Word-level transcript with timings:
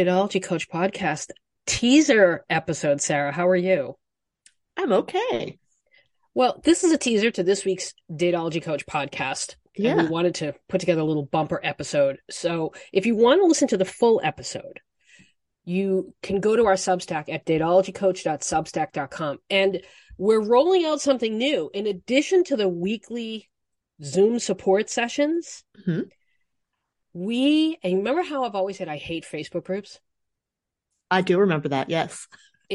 Dateology 0.00 0.42
Coach 0.42 0.68
podcast 0.68 1.30
teaser 1.66 2.44
episode, 2.50 3.00
Sarah. 3.00 3.32
How 3.32 3.48
are 3.48 3.56
you? 3.56 3.96
I'm 4.76 4.92
okay. 4.92 5.58
Well, 6.34 6.60
this 6.64 6.84
is 6.84 6.92
a 6.92 6.98
teaser 6.98 7.30
to 7.30 7.42
this 7.42 7.64
week's 7.64 7.94
Dateology 8.12 8.62
Coach 8.62 8.84
podcast. 8.84 9.54
Yeah. 9.74 9.92
And 9.92 10.02
we 10.02 10.08
wanted 10.08 10.34
to 10.36 10.52
put 10.68 10.80
together 10.80 11.00
a 11.00 11.04
little 11.04 11.24
bumper 11.24 11.58
episode. 11.64 12.18
So 12.28 12.74
if 12.92 13.06
you 13.06 13.16
want 13.16 13.40
to 13.40 13.46
listen 13.46 13.68
to 13.68 13.78
the 13.78 13.86
full 13.86 14.20
episode, 14.22 14.80
you 15.64 16.12
can 16.22 16.40
go 16.40 16.56
to 16.56 16.66
our 16.66 16.74
Substack 16.74 17.30
at 17.30 17.46
dateologycoach.substack.com. 17.46 19.38
And 19.48 19.80
we're 20.18 20.44
rolling 20.44 20.84
out 20.84 21.00
something 21.00 21.38
new. 21.38 21.70
In 21.72 21.86
addition 21.86 22.44
to 22.44 22.56
the 22.56 22.68
weekly 22.68 23.48
Zoom 24.04 24.40
support 24.40 24.90
sessions, 24.90 25.64
Mhm. 25.86 26.10
We, 27.16 27.78
and 27.82 27.98
remember 27.98 28.22
how 28.22 28.44
I've 28.44 28.54
always 28.54 28.78
said 28.78 28.88
I 28.88 28.96
hate 28.98 29.24
Facebook 29.24 29.64
groups? 29.64 30.00
I 31.10 31.22
do 31.22 31.38
remember 31.38 31.68
that. 31.70 31.88
Yes. 31.88 32.26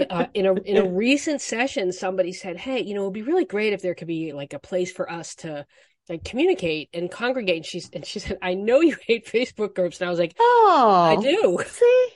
uh, 0.09 0.25
in 0.33 0.45
a 0.45 0.53
in 0.53 0.77
a 0.77 0.89
recent 0.89 1.41
session, 1.41 1.91
somebody 1.91 2.33
said, 2.33 2.57
"Hey, 2.57 2.81
you 2.81 2.95
know, 2.95 3.01
it'd 3.01 3.13
be 3.13 3.21
really 3.23 3.45
great 3.45 3.73
if 3.73 3.81
there 3.81 3.93
could 3.95 4.07
be 4.07 4.33
like 4.33 4.53
a 4.53 4.59
place 4.59 4.91
for 4.91 5.11
us 5.11 5.35
to 5.35 5.65
like 6.09 6.23
communicate 6.23 6.89
and 6.93 7.11
congregate." 7.11 7.57
And 7.57 7.65
she's 7.65 7.89
and 7.93 8.05
she 8.05 8.19
said, 8.19 8.37
"I 8.41 8.53
know 8.55 8.81
you 8.81 8.95
hate 9.07 9.27
Facebook 9.27 9.75
groups," 9.75 9.99
and 9.99 10.07
I 10.07 10.11
was 10.11 10.19
like, 10.19 10.35
Oh, 10.39 11.15
"I 11.19 11.21
do." 11.21 11.59
See, 11.67 12.07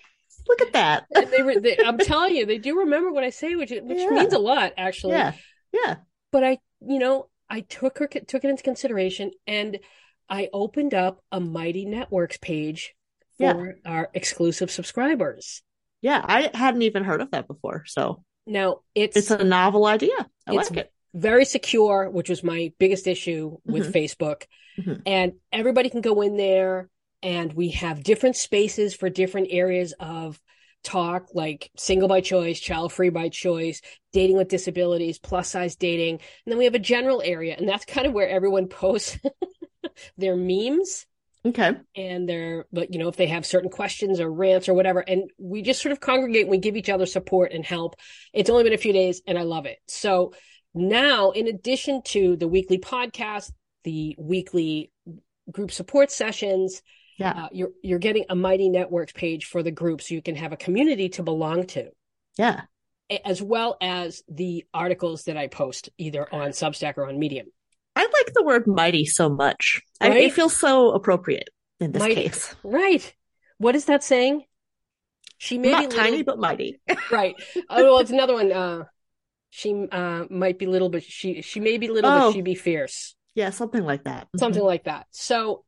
look 0.47 0.61
at 0.61 0.73
that. 0.73 1.05
And 1.15 1.27
they 1.31 1.43
were, 1.43 1.59
they, 1.59 1.77
I'm 1.85 1.97
telling 1.97 2.35
you, 2.35 2.45
they 2.45 2.57
do 2.59 2.79
remember 2.79 3.11
what 3.11 3.23
I 3.23 3.29
say, 3.29 3.55
which 3.55 3.71
which 3.71 3.83
Yeah. 3.99 4.09
means 4.09 4.33
a 4.33 4.39
lot, 4.39 4.73
actually. 4.77 5.13
yeah. 5.13 5.33
Yeah. 5.73 5.95
But 6.31 6.43
I, 6.43 6.57
you 6.81 6.99
know, 6.99 7.27
I 7.49 7.59
took 7.61 7.97
her 7.99 8.07
took 8.07 8.43
it 8.43 8.49
into 8.49 8.63
consideration, 8.63 9.31
and 9.45 9.79
I 10.29 10.49
opened 10.53 10.93
up 10.93 11.21
a 11.31 11.39
Mighty 11.39 11.85
Networks 11.85 12.37
page 12.37 12.95
for 13.37 13.75
our 13.85 14.09
exclusive 14.13 14.71
subscribers. 14.71 15.61
Yeah. 16.01 16.21
I 16.23 16.49
hadn't 16.53 16.83
even 16.83 17.03
heard 17.03 17.21
of 17.21 17.31
that 17.31 17.47
before. 17.47 17.83
So 17.87 18.23
Now 18.47 18.81
it's 18.93 19.17
it's 19.17 19.31
a 19.31 19.43
novel 19.43 19.85
idea. 19.85 20.13
I 20.47 20.51
It's- 20.53 20.69
like 20.69 20.79
it. 20.79 20.91
very 21.13 21.45
secure, 21.45 22.09
which 22.09 22.29
was 22.29 22.43
my 22.43 22.71
biggest 22.79 23.07
issue 23.07 23.57
with 23.65 23.91
Mhm. 23.91 23.93
Facebook. 23.93 24.43
Mhm. 24.77 25.01
And 25.05 25.33
everybody 25.51 25.89
can 25.89 26.01
go 26.01 26.21
in 26.21 26.37
there, 26.37 26.89
and 27.23 27.51
we 27.53 27.69
have 27.71 28.03
different 28.03 28.35
spaces 28.35 28.93
for 28.93 29.09
different 29.09 29.47
areas 29.51 29.93
of 29.99 30.39
talk, 30.83 31.29
like 31.33 31.71
single 31.77 32.07
by 32.07 32.21
choice, 32.21 32.59
child 32.59 32.93
free 32.93 33.09
by 33.09 33.29
choice, 33.29 33.81
dating 34.13 34.37
with 34.37 34.49
disabilities, 34.49 35.17
plus 35.17 35.49
size 35.49 35.75
dating. 35.75 36.15
And 36.15 36.51
then 36.51 36.57
we 36.59 36.65
have 36.65 36.75
a 36.75 36.79
general 36.79 37.21
area, 37.23 37.55
and 37.57 37.67
that's 37.67 37.85
kind 37.85 38.05
of 38.05 38.13
where 38.13 38.29
everyone 38.29 38.67
posts 38.83 39.17
their 40.17 40.35
memes 40.35 41.05
Okay. 41.45 41.73
and 41.95 42.27
their 42.27 42.65
but 42.73 42.91
you 42.91 42.97
know 42.99 43.07
if 43.07 43.17
they 43.17 43.27
have 43.27 43.45
certain 43.45 43.69
questions 43.69 44.19
or 44.19 44.31
rants 44.31 44.67
or 44.67 44.73
whatever 44.73 44.99
and 45.01 45.29
we 45.37 45.61
just 45.61 45.81
sort 45.81 45.91
of 45.91 45.99
congregate 45.99 46.41
and 46.43 46.49
we 46.49 46.57
give 46.57 46.75
each 46.75 46.89
other 46.89 47.05
support 47.05 47.51
and 47.53 47.63
help 47.63 47.95
it's 48.33 48.49
only 48.49 48.63
been 48.63 48.73
a 48.73 48.77
few 48.79 48.93
days 48.93 49.21
and 49.27 49.37
i 49.37 49.43
love 49.43 49.67
it 49.67 49.77
so 49.87 50.33
now 50.73 51.29
in 51.31 51.47
addition 51.47 52.01
to 52.03 52.35
the 52.35 52.47
weekly 52.47 52.79
podcast 52.79 53.51
the 53.83 54.15
weekly 54.17 54.91
group 55.51 55.71
support 55.71 56.09
sessions 56.11 56.81
Yeah. 57.19 57.43
uh, 57.45 57.49
you're 57.51 57.69
you're 57.83 57.99
getting 57.99 58.25
a 58.29 58.35
mighty 58.35 58.69
networks 58.69 59.13
page 59.13 59.45
for 59.45 59.61
the 59.61 59.69
group 59.71 60.01
so 60.01 60.15
you 60.15 60.23
can 60.23 60.35
have 60.35 60.51
a 60.51 60.57
community 60.57 61.09
to 61.09 61.21
belong 61.23 61.67
to 61.67 61.91
Yeah. 62.39 62.61
as 63.23 63.39
well 63.43 63.77
as 63.81 64.23
the 64.27 64.65
articles 64.73 65.25
that 65.25 65.37
i 65.37 65.45
post 65.45 65.89
either 65.99 66.27
on 66.33 66.49
substack 66.49 66.97
or 66.97 67.07
on 67.07 67.19
medium 67.19 67.45
I 67.95 68.01
like 68.01 68.33
the 68.33 68.43
word 68.43 68.67
mighty 68.67 69.05
so 69.05 69.29
much. 69.29 69.81
I, 70.01 70.09
Right? 70.09 70.23
it 70.25 70.33
feels 70.33 70.55
so 70.57 70.91
appropriate 70.91 71.49
in 71.79 71.91
this 71.91 71.99
Mighty. 72.01 72.15
case. 72.15 72.55
right 72.63 73.13
what 73.57 73.75
is 73.75 73.85
that 73.85 74.03
saying 74.03 74.43
she 75.37 75.57
may 75.57 75.71
Not 75.71 75.79
be 75.81 75.87
little- 75.87 75.99
tiny, 76.03 76.23
but 76.23 76.39
mighty. 76.39 76.79
right. 77.11 77.35
Oh, 77.69 77.83
well, 77.83 77.99
it's 77.99 78.11
another 78.11 78.33
one. 78.33 78.51
Uh, 78.53 78.85
she 79.49 79.85
uh 79.91 80.25
might 80.29 80.57
be 80.57 80.65
little, 80.65 80.89
but 80.89 81.03
she 81.03 81.41
she 81.41 81.59
may 81.59 81.77
be 81.77 81.87
little, 81.89 82.09
but 82.09 82.21
Oh. 82.27 82.31
she 82.33 82.41
be 82.41 82.55
fierce. 82.55 83.15
yeah. 83.35 83.49
Something 83.49 83.83
like 83.83 84.05
that. 84.05 84.27
Something 84.37 84.63
like 84.63 84.85
that. 84.85 85.07
So 85.11 85.65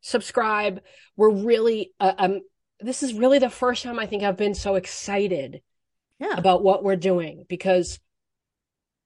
subscribe. 0.00 0.80
We're 1.16 1.30
really 1.30 1.92
uh, 2.00 2.14
um. 2.18 2.40
This 2.80 3.02
is 3.02 3.14
really 3.14 3.38
the 3.38 3.48
first 3.50 3.82
time 3.84 3.98
I 3.98 4.06
think 4.06 4.22
I've 4.24 4.36
been 4.36 4.54
so 4.54 4.74
excited 4.74 5.62
Yeah. 6.18 6.34
about 6.36 6.62
what 6.64 6.82
we're 6.82 6.96
doing 6.96 7.44
because 7.48 7.98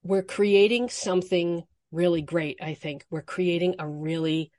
we're 0.02 0.22
creating 0.22 0.88
something 0.88 1.62
really 1.92 2.22
great. 2.22 2.58
I 2.62 2.74
think 2.74 3.04
we're 3.10 3.22
creating 3.22 3.76
a 3.78 3.88
really 3.88 4.50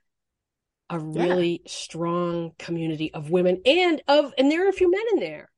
a 0.88 0.94
Yeah. 0.98 1.22
really 1.24 1.62
strong 1.66 2.52
community 2.58 3.14
of 3.14 3.30
women 3.30 3.62
and 3.64 4.02
of 4.08 4.34
and 4.36 4.50
there 4.50 4.66
are 4.66 4.68
a 4.68 4.72
few 4.72 4.90
men 4.90 5.04
in 5.12 5.20
there. 5.20 5.50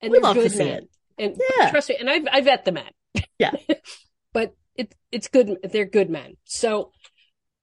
And 0.00 0.10
We 0.12 0.18
they're 0.18 0.22
love 0.22 0.36
to 0.36 0.42
good 0.42 0.52
see 0.52 0.58
men. 0.58 0.68
it. 0.68 0.90
And 1.18 1.40
Yeah. 1.58 1.70
trust 1.70 1.88
me, 1.88 1.96
and 1.98 2.08
I 2.08 2.20
I 2.30 2.40
vet 2.42 2.64
the 2.64 2.72
men. 2.72 2.90
Yeah. 3.38 3.52
but 4.32 4.54
it 4.76 4.94
it's 5.10 5.28
good 5.28 5.58
they're 5.64 5.84
good 5.84 6.10
men. 6.10 6.36
So 6.44 6.92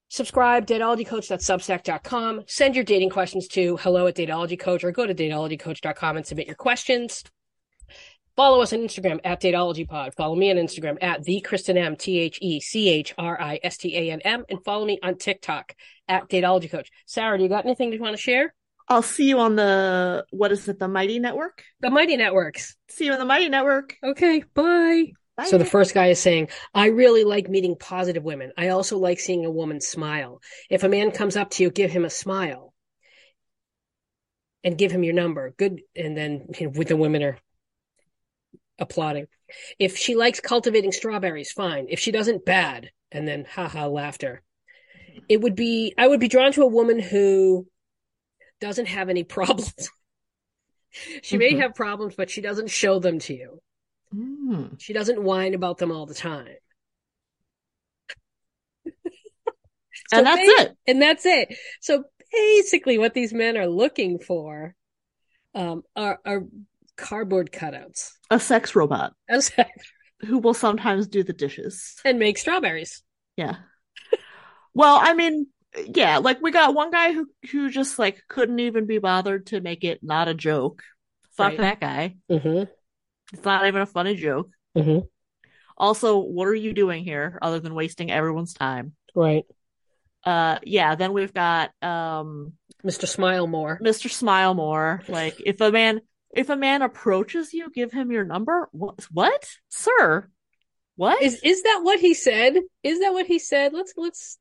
subscribe 0.10 0.66
dateologycoach.substack.com. 0.68 2.44
Send 2.48 2.76
your 2.76 2.84
dating 2.84 3.12
questions 3.12 3.48
to 3.50 3.78
hello 3.78 4.08
at 4.08 4.16
dateologycoach 4.16 4.84
or 4.84 4.92
go 4.92 5.06
to 5.06 5.14
dateologycoach.com 5.16 6.18
and 6.18 6.26
submit 6.26 6.48
your 6.48 6.56
questions. 6.56 7.24
Follow 8.40 8.62
us 8.62 8.72
on 8.72 8.80
Instagram 8.80 9.20
at 9.26 9.42
dateologypod. 9.42 10.16
Follow 10.16 10.34
me 10.34 10.50
on 10.50 10.56
Instagram 10.56 10.98
at 11.02 11.26
the 11.26 11.42
Kristen 11.42 11.76
M 11.76 11.98
T 11.98 12.18
H 12.20 12.40
E 12.42 12.62
C 12.62 12.88
H 12.88 13.14
R 13.18 13.38
I 13.38 13.60
S 13.62 13.76
T 13.76 13.94
A 13.98 14.12
N 14.14 14.22
M 14.22 14.46
and 14.48 14.64
follow 14.64 14.86
me 14.86 14.98
on 15.04 15.18
TikTok 15.18 15.76
at 16.08 16.30
dateologycoach. 16.30 16.88
Sarah, 17.06 17.38
do 17.38 17.44
you 17.44 17.50
got 17.50 17.66
anything 17.66 17.92
you 17.92 18.00
want 18.00 18.16
to 18.16 18.22
share? 18.22 18.54
I'll 18.88 19.02
see 19.02 19.28
you 19.28 19.40
on 19.40 19.58
the, 19.58 20.26
what 20.32 20.54
is 20.54 20.70
it, 20.70 20.80
the 20.80 20.88
Mighty 20.88 21.20
Network? 21.20 21.66
The 21.82 21.90
Mighty 21.90 22.16
Networks. 22.16 22.78
See 22.88 23.08
you 23.08 23.12
on 23.12 23.20
the 23.20 23.26
Mighty 23.26 23.50
Network. 23.50 23.98
Okay, 24.02 24.46
bye. 24.54 25.08
Bye. 25.36 25.44
So 25.48 25.58
the 25.58 25.66
first 25.66 25.94
guy 25.94 26.08
is 26.08 26.22
saying, 26.22 26.48
I 26.74 26.86
really 26.86 27.26
like 27.26 27.50
meeting 27.50 27.76
positive 27.78 28.24
women. 28.24 28.54
I 28.58 28.70
also 28.70 29.00
like 29.00 29.20
seeing 29.20 29.44
a 29.44 29.52
woman 29.52 29.82
smile. 29.82 30.40
If 30.70 30.84
a 30.84 30.88
man 30.88 31.12
comes 31.12 31.36
up 31.36 31.50
to 31.52 31.64
you, 31.64 31.72
give 31.72 31.92
him 31.92 32.06
a 32.06 32.10
smile 32.10 32.74
and 34.64 34.78
give 34.78 34.94
him 34.94 35.04
your 35.04 35.14
number. 35.14 35.54
Good. 35.58 35.82
And 35.94 36.16
then 36.16 36.46
you 36.58 36.68
know, 36.68 36.74
with 36.78 36.88
the 36.88 36.96
women 36.96 37.22
are 37.22 37.38
applauding. 38.80 39.28
If 39.78 39.98
she 39.98 40.16
likes 40.16 40.40
cultivating 40.40 40.92
strawberries, 40.92 41.52
fine. 41.52 41.88
If 41.90 42.00
she 42.00 42.12
doesn't, 42.12 42.46
bad. 42.46 42.92
And 43.12 43.28
then 43.28 43.46
haha 43.46 43.88
laughter. 43.88 44.42
It 45.28 45.42
would 45.42 45.56
be, 45.56 45.94
I 45.98 46.08
would 46.08 46.20
be 46.20 46.28
drawn 46.28 46.52
to 46.54 46.62
a 46.64 46.68
woman 46.68 47.00
who 47.00 47.68
doesn't 48.62 48.88
have 48.88 49.10
any 49.10 49.24
problems. 49.36 49.90
she 51.22 51.38
may 51.38 51.54
Mhm. 51.54 51.62
have 51.62 51.76
problems, 51.76 52.16
but 52.16 52.30
she 52.30 52.42
doesn't 52.42 52.70
show 52.70 53.00
them 53.00 53.20
to 53.20 53.34
you. 53.34 53.62
Mm. 54.14 54.80
She 54.82 54.94
doesn't 54.94 55.22
whine 55.24 55.54
about 55.54 55.78
them 55.78 55.92
all 55.92 56.06
the 56.06 56.14
time. 56.16 56.56
And 60.12 60.26
that's 60.26 60.42
ba- 60.42 60.62
it. 60.64 60.78
And 60.88 61.02
that's 61.02 61.26
it. 61.26 61.56
So 61.82 62.04
basically, 62.32 62.98
what 62.98 63.14
these 63.14 63.34
men 63.34 63.58
are 63.58 63.68
looking 63.68 64.18
for 64.18 64.74
um, 65.54 65.84
are, 65.96 66.20
are 66.26 66.44
cardboard 67.00 67.52
cutouts 67.52 68.12
A 68.30 68.40
sex 68.40 68.76
robot 68.76 69.14
and 69.28 69.50
who 70.22 70.38
will 70.40 70.54
sometimes 70.54 71.08
do 71.08 71.24
the 71.24 71.34
dishes. 71.34 71.96
And 72.04 72.20
make 72.20 72.38
strawberries. 72.38 73.02
Yeah. 73.38 73.56
Well, 74.74 75.00
I 75.02 75.14
mean, 75.14 75.48
yeah, 75.94 76.18
like 76.18 76.42
we 76.42 76.52
got 76.52 76.74
one 76.76 76.92
guy 76.92 77.14
who 77.14 77.28
who 77.52 77.70
just 77.70 77.98
like 78.00 78.22
couldn't 78.28 78.60
even 78.60 78.86
be 78.86 78.98
bothered 78.98 79.48
to 79.48 79.62
make 79.62 79.84
it 79.84 80.00
not 80.04 80.28
a 80.28 80.34
joke. 80.34 80.84
Fuck 81.38 81.52
Right. 81.52 81.58
that 81.60 81.80
guy. 81.80 82.16
Mm-hmm. 82.30 82.64
It's 83.34 83.46
not 83.46 83.66
even 83.68 83.82
a 83.82 83.86
funny 83.86 84.16
joke. 84.16 84.50
Mm-hmm. 84.78 85.06
Also, 85.78 86.20
what 86.20 86.48
are 86.48 86.56
you 86.56 86.74
doing 86.74 87.04
here 87.04 87.40
other 87.42 87.60
than 87.60 87.74
wasting 87.74 88.12
everyone's 88.12 88.54
time? 88.54 88.94
Right. 89.16 89.46
Uh 90.26 90.60
yeah, 90.64 90.96
then 90.96 91.14
we've 91.14 91.34
got 91.34 91.72
um 91.82 92.54
Mr. 92.86 93.08
Smile 93.08 93.48
More. 93.48 93.80
Mr. 93.82 94.10
Smile 94.10 94.54
More. 94.54 95.02
Like 95.08 95.42
if 95.46 95.62
a 95.62 95.72
man 95.72 96.02
if 96.34 96.50
a 96.50 96.56
man 96.56 96.82
approaches 96.82 97.54
you, 97.54 97.70
give 97.72 97.92
him 97.92 98.12
your 98.12 98.24
number. 98.26 98.70
What 98.72 99.06
what? 99.12 99.50
Sir? 99.70 100.30
What? 100.96 101.22
Is 101.22 101.42
is 101.44 101.64
that 101.64 101.82
what 101.84 102.00
he 102.00 102.14
said? 102.14 102.56
Is 102.84 103.00
that 103.00 103.14
what 103.14 103.26
he 103.26 103.40
said? 103.40 103.74
Let's 103.74 103.94
let's 103.98 104.38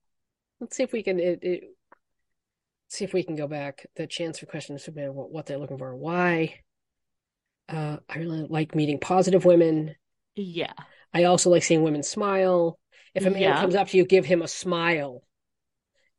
let's 0.61 0.77
see 0.77 0.83
if 0.83 0.93
we 0.93 1.03
can 1.03 1.19
it, 1.21 1.39
it, 1.43 1.65
see 2.89 3.05
if 3.05 3.13
we 3.13 3.23
can 3.23 3.37
go 3.37 3.47
back. 3.47 3.87
The 3.97 4.07
chance 4.07 4.39
for 4.39 4.47
questions 4.47 4.83
to 4.85 4.93
man 4.93 5.15
what, 5.15 5.31
what 5.31 5.47
they're 5.47 5.59
looking 5.59 5.79
for. 5.79 5.95
Why? 5.95 6.61
Uh, 7.69 7.99
I 8.09 8.19
really 8.19 8.47
like 8.49 8.75
meeting 8.75 8.99
positive 8.99 9.45
women. 9.45 9.95
yeah. 10.35 10.73
I 11.13 11.25
also 11.25 11.49
like 11.51 11.63
seeing 11.63 11.83
women 11.83 12.03
smile. 12.03 12.79
If 13.15 13.25
a 13.25 13.31
man 13.31 13.41
Yeah. 13.41 13.61
comes 13.61 13.75
up 13.75 13.89
to 13.89 13.97
you, 13.97 14.05
give 14.05 14.25
him 14.25 14.43
a 14.43 14.49
smile 14.49 15.23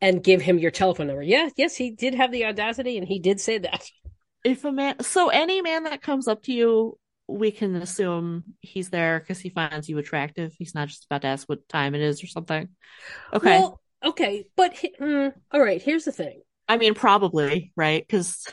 and 0.01 0.23
give 0.23 0.41
him 0.41 0.57
your 0.57 0.71
telephone 0.71 1.07
number. 1.07 1.21
Yeah, 1.21 1.49
yes, 1.55 1.75
he 1.75 1.91
did 1.91 2.15
have 2.15 2.31
the 2.31 2.45
audacity 2.45 2.97
and 2.97 3.07
he 3.07 3.19
did 3.19 3.39
say 3.39 3.57
that. 3.59 3.89
If 4.43 4.63
a 4.65 4.71
man, 4.71 5.01
so 5.01 5.29
any 5.29 5.61
man 5.61 5.83
that 5.83 6.01
comes 6.01 6.27
up 6.27 6.43
to 6.43 6.53
you, 6.53 6.97
we 7.27 7.51
can 7.51 7.75
assume 7.75 8.43
he's 8.61 8.89
there 8.89 9.19
because 9.19 9.39
he 9.39 9.49
finds 9.49 9.87
you 9.87 9.97
attractive. 9.97 10.53
He's 10.57 10.73
not 10.73 10.87
just 10.87 11.05
about 11.05 11.21
to 11.21 11.27
ask 11.27 11.47
what 11.47 11.67
time 11.69 11.93
it 11.95 12.01
is 12.01 12.23
or 12.23 12.27
something. 12.27 12.69
Okay. 13.33 13.59
Well, 13.59 13.79
okay, 14.03 14.45
but 14.55 14.73
mm, 14.99 15.33
all 15.51 15.61
right, 15.61 15.81
here's 15.81 16.05
the 16.05 16.11
thing. 16.11 16.41
I 16.67 16.77
mean, 16.77 16.93
probably, 16.93 17.71
right? 17.75 18.05
Because 18.05 18.47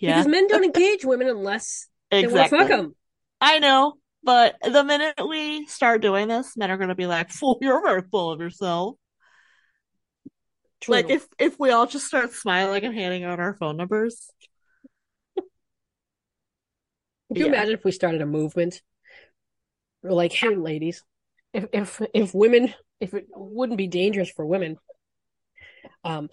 Yeah, 0.00 0.18
Because 0.18 0.30
men 0.30 0.48
don't 0.48 0.64
engage 0.64 1.04
women 1.04 1.28
unless 1.28 1.88
they 2.10 2.26
want 2.26 2.34
to 2.34 2.42
exactly. 2.42 2.58
fuck 2.58 2.68
them. 2.68 2.96
I 3.40 3.58
know, 3.58 3.94
but 4.24 4.56
the 4.62 4.84
minute 4.84 5.14
we 5.28 5.66
start 5.66 6.02
doing 6.02 6.28
this, 6.28 6.56
men 6.56 6.70
are 6.70 6.76
going 6.76 6.88
to 6.88 6.94
be 6.94 7.06
like, 7.06 7.30
"Fool, 7.30 7.58
you're 7.60 7.82
very 7.82 8.02
full 8.10 8.30
of 8.32 8.40
yourself." 8.40 8.96
True. 10.80 10.94
Like 10.96 11.10
if 11.10 11.26
if 11.38 11.58
we 11.58 11.70
all 11.70 11.86
just 11.86 12.06
start 12.06 12.32
smiling 12.32 12.84
and 12.84 12.94
handing 12.94 13.24
out 13.24 13.38
our 13.38 13.54
phone 13.54 13.76
numbers. 13.76 14.28
Could 17.34 17.38
you 17.40 17.46
yeah. 17.46 17.52
imagine 17.52 17.74
if 17.74 17.84
we 17.84 17.92
started 17.92 18.20
a 18.22 18.26
movement? 18.26 18.80
We're 20.02 20.12
like, 20.12 20.32
hey, 20.32 20.54
ladies, 20.56 21.02
if 21.52 21.66
if 21.72 22.00
if 22.14 22.34
women, 22.34 22.74
if 23.00 23.14
it 23.14 23.26
wouldn't 23.34 23.78
be 23.78 23.86
dangerous 23.86 24.30
for 24.30 24.44
women, 24.44 24.76
um, 26.04 26.28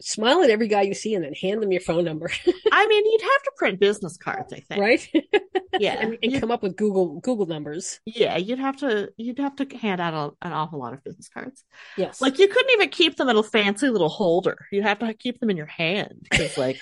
smile 0.00 0.42
at 0.42 0.50
every 0.50 0.68
guy 0.68 0.82
you 0.82 0.94
see 0.94 1.14
and 1.14 1.24
then 1.24 1.34
hand 1.34 1.62
them 1.62 1.70
your 1.72 1.82
phone 1.82 2.04
number, 2.04 2.30
I 2.72 2.86
mean, 2.86 3.04
you'd 3.06 3.20
have 3.22 3.42
to 3.42 3.52
print 3.56 3.80
business 3.80 4.16
cards, 4.16 4.52
I 4.52 4.60
think. 4.60 4.80
right? 4.80 5.08
Yeah. 5.78 5.94
and, 6.00 6.18
and 6.22 6.40
come 6.40 6.50
up 6.50 6.62
with 6.62 6.76
Google 6.76 7.20
Google 7.20 7.46
numbers. 7.46 8.00
yeah, 8.04 8.36
you'd 8.36 8.58
have 8.58 8.78
to 8.78 9.10
you'd 9.16 9.38
have 9.38 9.56
to 9.56 9.78
hand 9.78 10.00
out 10.00 10.12
a, 10.42 10.46
an 10.46 10.52
awful 10.52 10.78
lot 10.78 10.92
of 10.92 11.02
business 11.04 11.28
cards. 11.32 11.64
Yes, 11.96 12.20
Like 12.20 12.38
you 12.38 12.48
couldn't 12.48 12.72
even 12.72 12.90
keep 12.90 13.16
them 13.16 13.28
in 13.28 13.36
a 13.36 13.42
fancy 13.42 13.88
little 13.88 14.08
holder. 14.10 14.66
You'd 14.72 14.82
have 14.84 14.98
to 14.98 15.14
keep 15.14 15.38
them 15.40 15.48
in 15.48 15.56
your 15.56 15.66
hand 15.66 16.26
because 16.28 16.58
like 16.58 16.80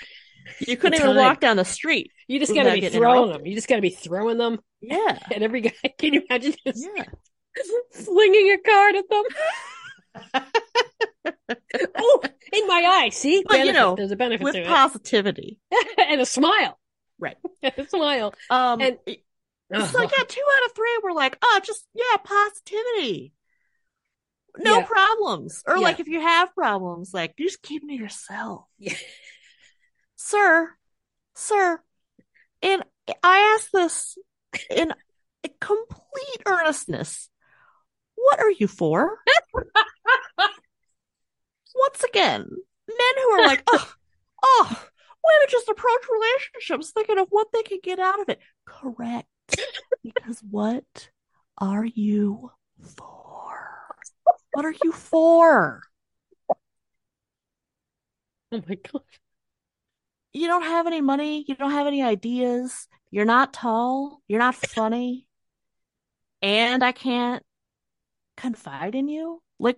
you 0.59 0.77
couldn't 0.77 0.95
even 0.99 1.07
time. 1.07 1.15
walk 1.17 1.39
down 1.39 1.57
the 1.57 1.65
street. 1.65 2.11
you 2.27 2.39
just 2.39 2.53
got 2.53 2.63
to 2.63 2.73
be 2.73 2.87
throwing 2.89 3.31
them. 3.31 3.45
You 3.45 3.55
just 3.55 3.67
got 3.67 3.75
to 3.75 3.81
be 3.81 3.89
throwing 3.89 4.37
them 4.37 4.59
Yeah. 4.81 5.17
And 5.33 5.43
every 5.43 5.61
guy. 5.61 5.73
Can 5.97 6.13
you 6.13 6.23
imagine 6.29 6.53
just 6.65 6.87
Yeah. 6.95 7.03
flinging 7.93 8.51
a 8.51 8.57
card 8.57 8.95
at 8.95 9.09
them? 9.09 9.23
oh, 11.97 12.21
in 12.53 12.67
my 12.67 12.83
eye. 13.03 13.09
See, 13.09 13.43
But, 13.47 13.65
you 13.65 13.73
know, 13.73 13.95
there's 13.95 14.11
a 14.11 14.15
benefit 14.15 14.43
With 14.43 14.65
positivity. 14.65 15.59
it, 15.71 15.99
and 16.09 16.21
a 16.21 16.25
smile. 16.25 16.79
Right. 17.19 17.37
a 17.63 17.85
smile. 17.87 18.33
Um 18.49 18.81
And- 18.81 18.97
it's 19.71 19.93
like 19.93 20.09
yeah, 20.17 20.23
two 20.27 20.41
out 20.57 20.65
of 20.65 20.75
three 20.75 20.99
were 21.03 21.13
like, 21.13 21.37
oh 21.43 21.59
just 21.63 21.85
yeah, 21.93 22.17
positivity. 22.23 23.33
No 24.57 24.79
Yeah. 24.79 24.85
problems. 24.85 25.61
Or 25.67 25.75
Yeah. 25.77 25.83
like 25.83 25.99
if 25.99 26.07
you 26.07 26.19
have 26.21 26.55
problems, 26.55 27.13
like 27.13 27.33
you 27.37 27.45
just 27.45 27.61
keep 27.61 27.81
them 27.83 27.89
to 27.89 27.95
yourself. 27.95 28.65
Yeah. 28.79 28.95
Sir, 30.21 30.75
sir, 31.33 31.81
and 32.61 32.83
I 33.23 33.55
ask 33.55 33.71
this 33.71 34.17
in 34.69 34.93
complete 35.61 36.41
earnestness. 36.45 37.29
What 38.15 38.41
are 38.41 38.51
you 38.51 38.67
for? 38.67 39.17
Once 40.37 42.03
again, 42.03 42.41
men 42.41 43.15
who 43.15 43.29
are 43.29 43.47
like, 43.47 43.63
oh, 43.67 43.93
oh, 44.43 44.67
women 44.67 45.47
just 45.47 45.69
approach 45.69 46.01
relationships 46.11 46.91
thinking 46.91 47.17
of 47.17 47.27
what 47.29 47.47
they 47.53 47.63
can 47.63 47.79
get 47.81 47.99
out 47.99 48.19
of 48.19 48.27
it. 48.27 48.39
Correct. 48.65 49.25
Because 50.03 50.43
what 50.51 51.11
are 51.57 51.85
you 51.85 52.51
for? 52.97 53.85
What 54.51 54.65
are 54.65 54.75
you 54.83 54.91
for? 54.91 55.81
oh 58.51 58.61
my 58.67 58.75
god. 58.75 59.01
You 60.33 60.47
don't 60.47 60.63
have 60.63 60.87
any 60.87 61.01
money. 61.01 61.45
You 61.47 61.55
don't 61.55 61.71
have 61.71 61.87
any 61.87 62.03
ideas. 62.03 62.87
You're 63.11 63.25
not 63.25 63.53
tall. 63.53 64.21
You're 64.27 64.39
not 64.39 64.55
funny. 64.55 65.27
And 66.41 66.83
I 66.83 66.91
can't 66.91 67.43
confide 68.37 68.95
in 68.95 69.07
you. 69.07 69.41
Like, 69.59 69.77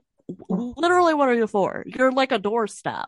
literally, 0.49 1.13
what 1.13 1.29
are 1.29 1.33
you 1.33 1.47
for? 1.47 1.83
You're 1.85 2.11
like 2.11 2.31
a 2.31 2.39
doorstop. 2.39 3.07